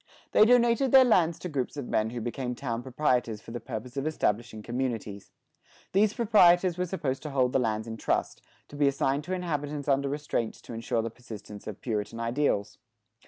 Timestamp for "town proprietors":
2.55-3.39